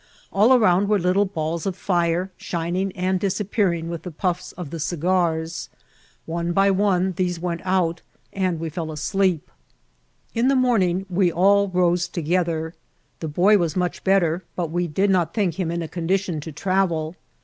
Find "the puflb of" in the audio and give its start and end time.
4.01-4.71